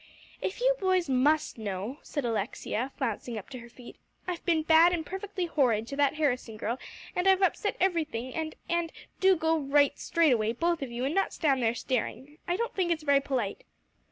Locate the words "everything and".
7.79-8.55